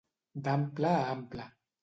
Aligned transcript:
D'ample 0.47 0.89
a 0.95 1.05
ample. 1.11 1.47